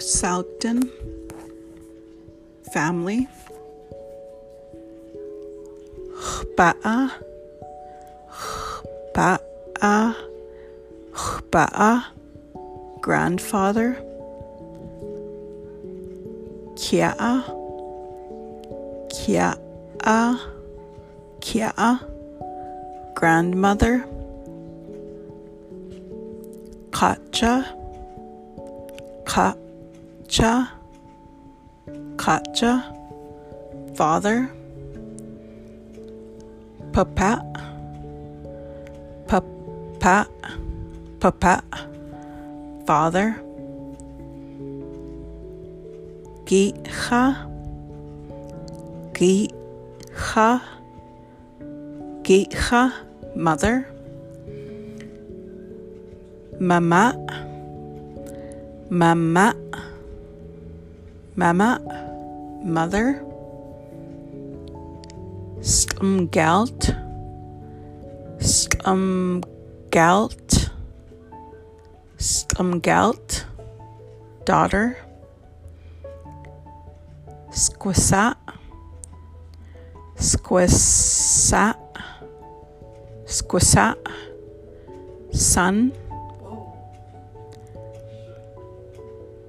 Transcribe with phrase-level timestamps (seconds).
[0.00, 0.88] Squisauton
[2.72, 3.28] family.
[6.56, 7.12] Ba'a,
[9.14, 10.16] Ba'a,
[11.52, 12.04] Ba'a,
[13.02, 14.00] grandfather.
[16.76, 17.44] Kia'a,
[19.12, 20.40] Kia'a,
[21.40, 22.00] Kia'a,
[23.14, 24.06] grandmother.
[26.90, 27.76] Kacha,
[30.30, 30.70] Kacha,
[32.16, 32.94] Kacha,
[33.96, 34.48] father.
[36.92, 37.42] Papa,
[39.26, 40.28] Papa,
[41.18, 41.64] Papa,
[42.86, 43.42] father.
[46.46, 47.34] Gicha,
[49.12, 50.62] Gicha,
[52.22, 52.92] Gicha,
[53.34, 53.88] mother.
[56.60, 57.16] Mama,
[58.90, 59.54] Mama,
[61.40, 61.80] Mama,
[62.62, 63.24] mother.
[65.62, 66.94] Stumgalt,
[68.38, 69.50] Stumgalt,
[72.18, 73.44] Stumgalt,
[74.44, 74.98] daughter.
[77.50, 78.36] Squisat,
[80.18, 81.78] Squisat,
[83.24, 83.96] Squisat,
[85.32, 85.92] son.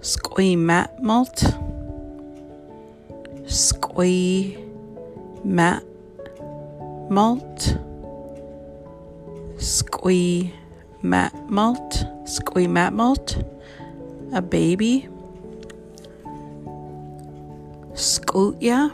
[0.00, 1.61] Squee mat malt.
[3.92, 4.56] Squee
[5.44, 5.84] mat
[7.10, 7.76] malt.
[9.58, 10.54] Squee
[11.02, 12.06] mat malt.
[12.24, 13.36] Squee mat malt.
[14.32, 15.08] A baby.
[17.92, 18.90] Scootya.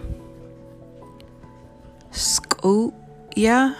[2.11, 3.77] Scootya.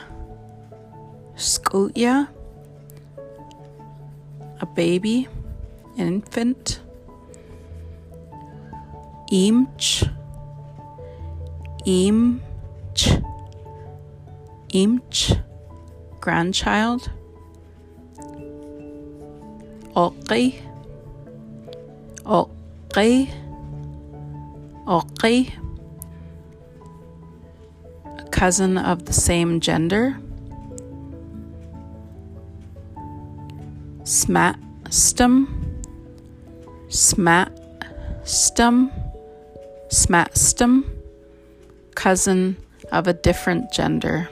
[1.35, 2.29] Scootya.
[4.61, 5.27] A baby.
[5.97, 6.81] An infant.
[9.33, 10.08] Imch,
[11.89, 13.25] Imch,
[14.75, 15.43] Imch,
[16.21, 17.11] grandchild.
[19.97, 20.61] Oqi,
[22.27, 23.31] Oqi,
[24.87, 25.51] Oqi,
[28.05, 30.19] a cousin of the same gender.
[34.03, 35.47] Smatstum,
[36.91, 38.93] Smatstum.
[39.91, 40.98] Smatstum,
[41.99, 42.57] cousin
[42.93, 44.29] of a different gender.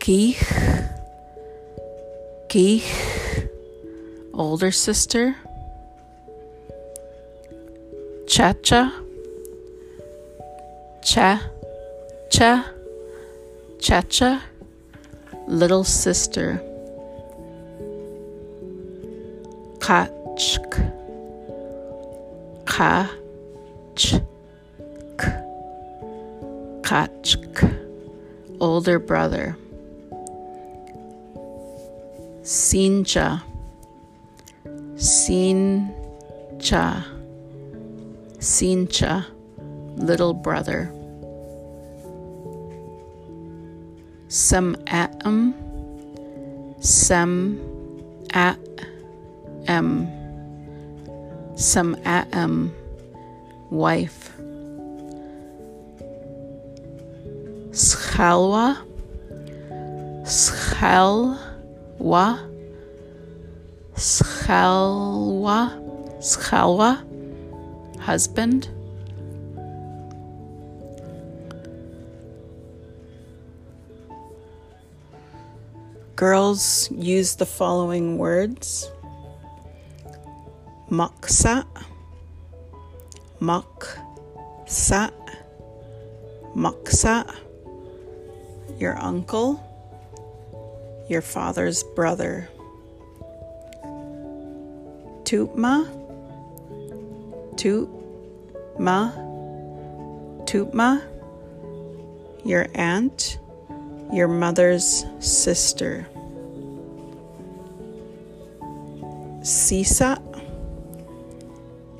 [0.00, 0.42] Geech,
[2.48, 3.48] Geech,
[4.34, 5.36] older sister.
[8.26, 8.92] Chacha,
[11.04, 11.40] Cha,
[12.28, 12.66] Cha,
[13.78, 14.42] Chacha,
[15.46, 16.60] little sister.
[19.78, 20.90] Kachk.
[22.64, 23.23] Kachk.
[28.64, 29.58] Older brother.
[32.40, 33.42] Sincha.
[34.96, 35.84] Sincha.
[38.38, 39.26] Sincha.
[39.98, 40.90] Little brother.
[44.28, 45.52] Some atom.
[46.80, 47.60] Some
[48.30, 48.58] at
[49.68, 50.08] um
[51.54, 52.74] some atom
[53.70, 54.34] wife
[58.14, 58.78] Schalwa
[60.22, 61.26] Schalwa
[63.96, 65.58] Schalwa
[66.22, 66.90] Schalwa
[67.98, 68.68] husband.
[76.14, 78.92] Girls use the following words.
[80.88, 81.66] Maksa,
[83.40, 85.10] Maksa,
[86.54, 87.34] Maksa,
[88.78, 89.60] your uncle,
[91.08, 92.48] your father's brother.
[95.24, 95.88] Tutma,
[97.56, 99.12] Tutma,
[100.44, 101.02] Tutma,
[102.44, 103.38] your aunt,
[104.12, 106.06] your mother's sister.
[109.42, 110.20] Sisa,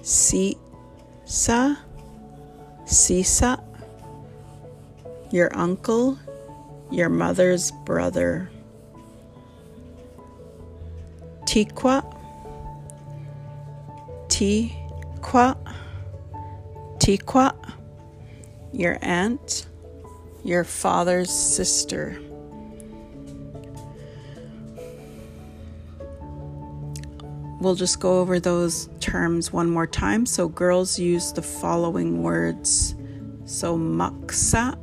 [0.02, 1.78] Sisa,
[2.86, 3.62] Sisa,
[5.30, 6.18] your uncle,
[6.94, 8.48] your mother's brother.
[11.44, 12.02] Tiqua,
[14.28, 15.56] Tiqua,
[16.98, 17.52] Tiqua,
[18.72, 19.66] your aunt,
[20.44, 22.18] your father's sister.
[27.60, 30.26] we'll just go over those terms one more time.
[30.26, 32.94] So, girls use the following words.
[33.46, 34.76] So, maksa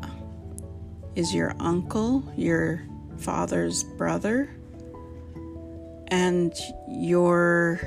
[1.15, 2.81] is your uncle, your
[3.17, 4.49] father's brother,
[6.07, 6.53] and
[6.89, 7.79] your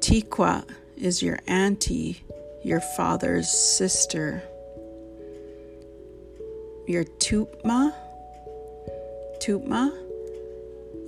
[0.00, 0.64] tikwa
[0.96, 2.22] is your auntie,
[2.62, 4.42] your father's sister.
[6.86, 7.94] Your tutma,
[9.38, 9.92] tutma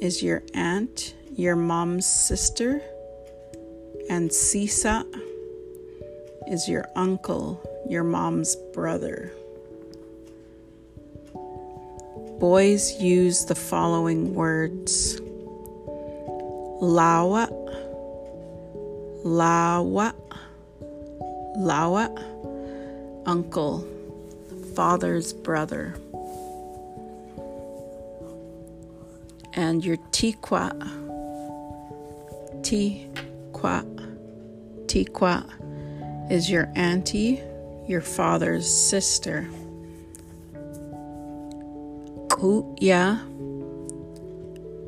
[0.00, 2.80] is your aunt, your mom's sister,
[4.08, 5.04] and sisa
[6.48, 9.32] is your uncle, your mom's brother.
[12.42, 15.20] Boys use the following words
[16.82, 17.46] lawa,
[19.24, 20.12] lawa,
[21.56, 22.10] lawa,
[23.26, 23.86] uncle,
[24.74, 25.94] father's brother.
[29.52, 30.72] And your tikwa,
[32.62, 33.84] tikwa,
[34.86, 37.40] tikwa is your auntie,
[37.86, 39.48] your father's sister.
[42.42, 43.22] Kuya,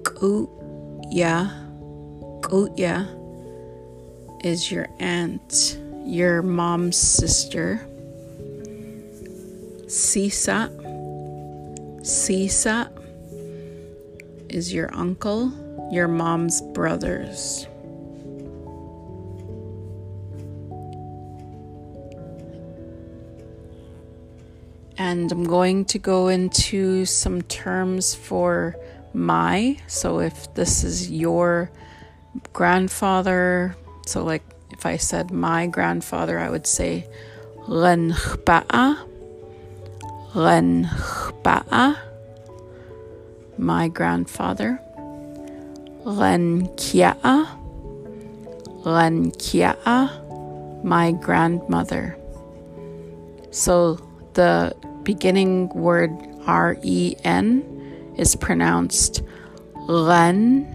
[0.03, 1.53] kuya,
[2.43, 3.07] kuya
[4.43, 7.79] is your aunt, your mom's sister.
[9.87, 10.67] Sisa,
[12.03, 12.91] Sisa
[14.49, 15.53] is your uncle,
[15.93, 17.69] your mom's brothers.
[24.97, 28.77] And I'm going to go into some terms for
[29.13, 29.79] my.
[29.87, 31.71] So if this is your
[32.53, 33.77] grandfather,
[34.07, 37.07] so like if I said my grandfather, I would say
[37.67, 38.99] Renchba'a
[40.35, 41.97] Renchba'a,
[43.57, 44.81] my grandfather.
[46.05, 47.47] Renkia'a,
[48.83, 52.19] Renkia'a, my grandmother.
[53.53, 54.01] So
[54.35, 56.11] the beginning word
[56.47, 59.23] R E N is pronounced
[59.89, 60.67] Ren,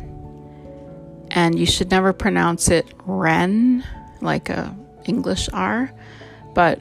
[1.31, 3.83] and you should never pronounce it Ren
[4.21, 4.75] like a
[5.05, 5.91] English R,
[6.53, 6.79] but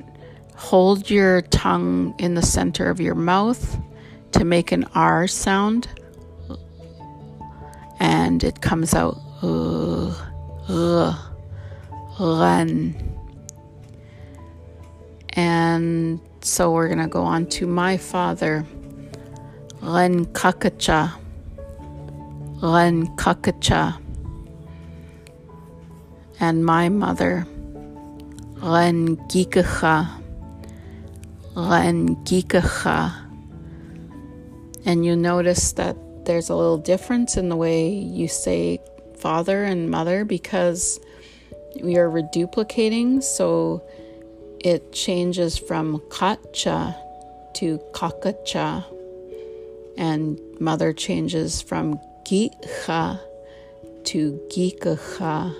[0.58, 3.78] Hold your tongue in the center of your mouth
[4.32, 5.86] to make an R sound,
[8.00, 10.08] and it comes out uh,
[10.68, 11.16] uh,
[12.18, 12.96] run.
[15.34, 18.64] And so we're going to go on to my father,
[19.80, 21.12] Ren Kakacha.
[22.62, 24.00] Ren Kakacha.
[26.40, 27.46] And my mother,
[28.62, 30.18] Ren Gikacha.
[31.58, 33.12] Rengikacha.
[34.84, 38.78] And you notice that there's a little difference in the way you say
[39.18, 41.00] father and mother because
[41.82, 43.82] we are reduplicating, so
[44.60, 46.96] it changes from kacha
[47.54, 48.84] to kakacha,
[49.96, 53.20] and mother changes from gicha
[54.04, 55.54] to gikacha.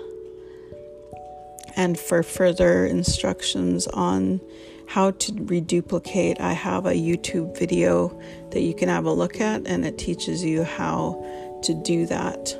[1.75, 4.41] And for further instructions on
[4.87, 8.19] how to reduplicate, I have a YouTube video
[8.51, 11.23] that you can have a look at, and it teaches you how
[11.63, 12.57] to do that.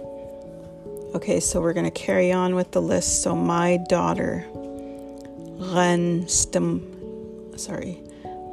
[1.15, 3.23] Okay, so we're going to carry on with the list.
[3.23, 4.45] So, my daughter,
[5.59, 6.79] Ren Stum,
[7.59, 7.99] sorry,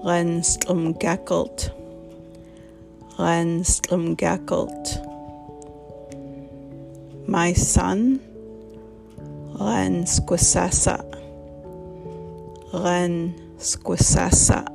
[0.03, 1.71] Ren Stlumgakult,
[3.17, 5.03] Ren Stlumgakult.
[7.29, 8.19] My son,
[9.61, 10.99] Ren Squisasa,
[12.75, 14.67] Ren Squisasa.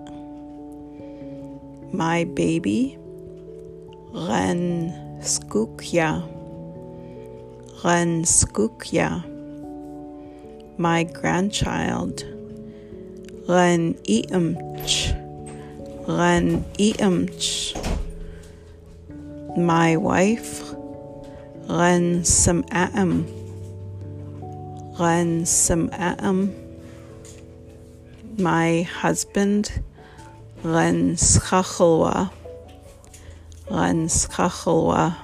[1.94, 2.98] My baby,
[4.14, 6.24] Ren Skukya.
[10.82, 12.24] My grandchild,
[13.48, 15.14] Ren Iamch.
[16.08, 17.78] Ren Iamch.
[19.56, 20.74] My wife,
[21.70, 23.28] Ren Sam'am.
[24.98, 26.62] Ren Sam'am
[28.42, 29.84] my husband,
[30.64, 32.32] Ren Schachelwa.
[33.70, 35.16] Ren Schachelwa.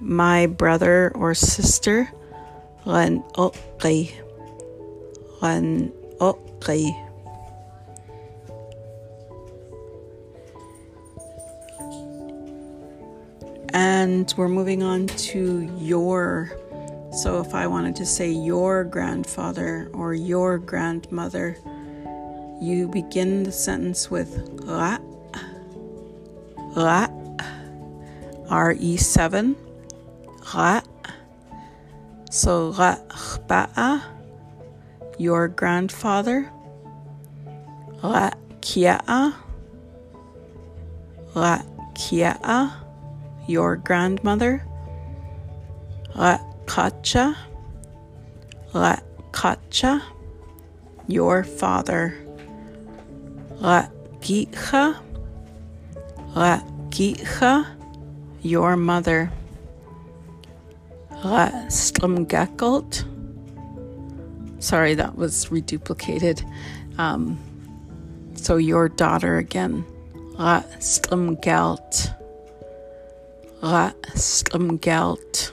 [0.00, 2.10] My brother or sister,
[2.84, 4.12] Ren Okri.
[5.40, 6.90] Ren Okri.
[13.74, 16.58] And we're moving on to your
[17.12, 21.58] so if I wanted to say your grandfather or your grandmother,
[22.58, 24.30] you begin the sentence with
[24.64, 24.96] ra,
[26.74, 27.08] ra,
[28.48, 29.56] re7,
[30.54, 30.80] ra,
[32.42, 34.02] So Ra'ba'a,
[35.16, 36.50] your grandfather.
[38.02, 39.32] Ra'kia'a,
[41.36, 42.72] Ra'kia'a,
[43.46, 44.66] your grandmother.
[46.16, 47.36] Ra'kacha,
[48.74, 50.02] Ra'kacha,
[51.06, 52.18] your father.
[53.60, 54.96] Ra'kicha,
[56.34, 57.66] Ra'kicha,
[58.42, 59.30] your mother.
[61.22, 63.04] Ra'strumgakalt.
[64.58, 66.44] Sorry, that was reduplicated.
[66.98, 67.38] Um,
[68.34, 69.84] so your daughter again.
[70.34, 72.14] Ra'strumgalt.
[73.62, 75.52] Ra'strumgalt.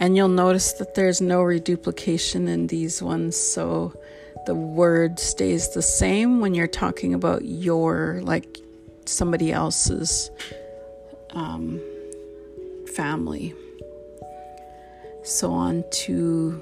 [0.00, 3.94] And you'll notice that there's no reduplication in these ones, so
[4.46, 8.58] the word stays the same when you're talking about your, like
[9.06, 10.30] somebody else's
[11.30, 11.80] um,
[12.94, 13.54] family.
[15.24, 16.60] So on to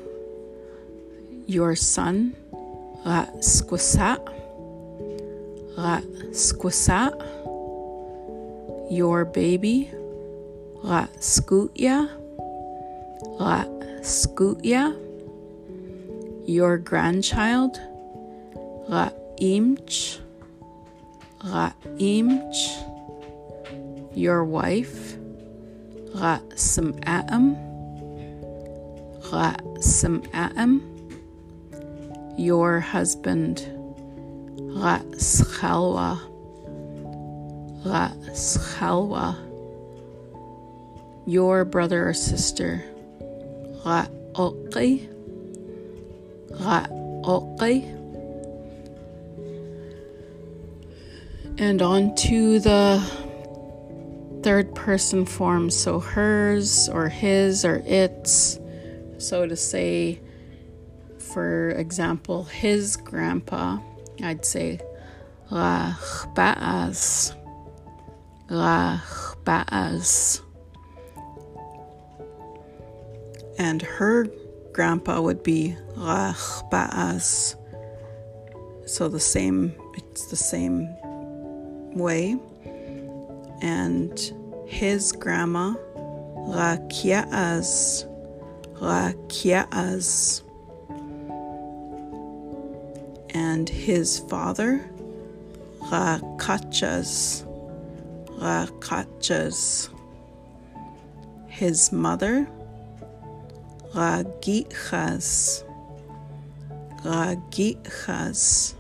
[1.47, 2.37] your son,
[3.05, 3.27] Ra
[6.31, 7.11] Squasa,
[8.89, 9.91] your baby,
[10.85, 12.09] Ra Scutya,
[16.47, 17.81] your grandchild,
[18.89, 20.21] Ra Imch,
[24.15, 25.17] your wife,
[26.55, 27.72] Sam'am,
[29.33, 30.83] Sam'am,
[32.39, 33.67] your husband,
[34.59, 36.19] Ra Schalwa,
[41.27, 42.85] your brother or sister,
[43.85, 45.09] Ra Oqi,
[51.59, 53.03] and on to the
[54.43, 58.59] third person form, so hers or his or its.
[59.23, 60.21] So to say,
[61.17, 63.79] for example, his grandpa,
[64.21, 64.81] I'd say
[65.49, 67.33] Rachbaaz.
[68.51, 70.41] Rachbaaz.
[73.59, 74.27] And her
[74.73, 77.55] grandpa would be Rachbaaz.
[78.87, 80.89] So the same, it's the same
[81.95, 82.37] way.
[83.63, 84.19] And
[84.67, 85.75] his grandma,
[86.49, 88.09] Rakia'az.
[88.83, 90.43] Rakia'az.
[93.31, 94.85] And his father,
[95.83, 97.47] Rakachas.
[98.41, 99.89] Rakachas.
[101.47, 102.49] His mother,
[103.95, 105.63] Ragichas.
[107.05, 108.75] Ragichas.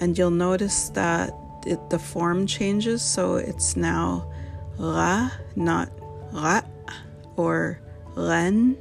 [0.00, 1.34] And you'll notice that
[1.66, 4.32] it, the form changes, so it's now
[4.78, 5.90] ra, not
[6.32, 6.62] ra,
[7.36, 7.82] or
[8.18, 8.76] ren,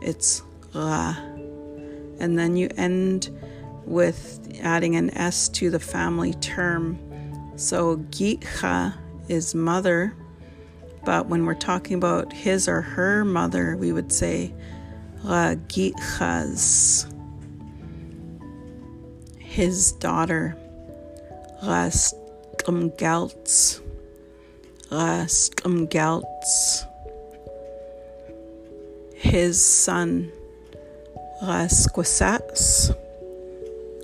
[0.00, 0.42] it's
[0.74, 1.14] ra.
[2.18, 3.30] And then you end
[3.84, 6.98] with adding an S to the family term.
[7.56, 8.94] So Gitcha
[9.28, 10.14] is mother,
[11.04, 14.52] but when we're talking about his or her mother, we would say
[15.22, 17.12] ra Gitchas,
[19.38, 20.56] his daughter.
[21.62, 23.80] Rastumgelts,
[24.90, 26.86] Rastumgelts,
[29.30, 30.28] his son,
[31.40, 32.92] Rasquasats,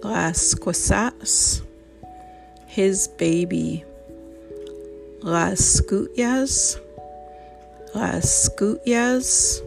[0.01, 1.63] Rasquasats,
[2.69, 3.85] his baby,
[5.25, 6.79] Raskutyas,
[7.93, 9.61] Raskutyas,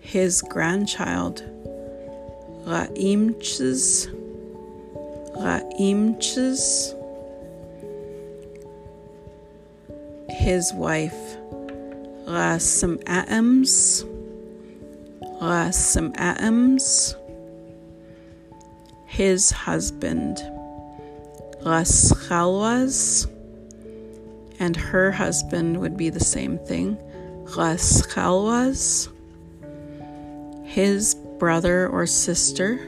[0.00, 1.44] his grandchild,
[2.66, 4.08] Raimches,
[5.36, 6.94] Raimches,
[10.30, 11.36] his wife,
[12.28, 14.04] Rasam'ams,
[15.40, 17.14] Rasam'ams,
[19.06, 20.36] his husband,
[21.62, 23.30] Raschalwas,
[24.60, 26.98] and her husband would be the same thing,
[27.44, 29.08] Raschalwas,
[30.64, 32.78] his brother or sister,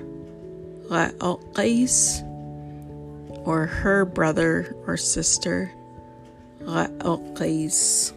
[0.90, 2.22] Ra'oqais,
[3.46, 5.72] or her brother or sister,
[6.60, 8.12] Ra'oqais.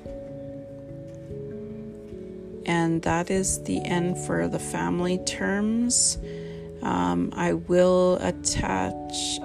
[2.66, 6.18] And that is the end for the family terms.
[6.82, 9.40] Um, I will attach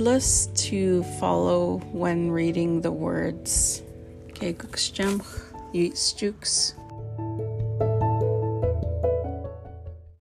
[0.00, 3.82] list to follow when reading the words.
[4.30, 5.24] Okay, Kukwstsetsemc,
[5.72, 6.74] Yutsjuks.